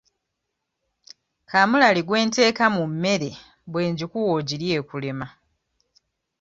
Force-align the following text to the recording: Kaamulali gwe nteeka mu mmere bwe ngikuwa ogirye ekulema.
Kaamulali 1.49 2.01
gwe 2.07 2.19
nteeka 2.27 2.65
mu 2.75 2.83
mmere 2.91 3.29
bwe 3.71 3.83
ngikuwa 3.91 4.29
ogirye 4.37 4.73
ekulema. 4.81 5.27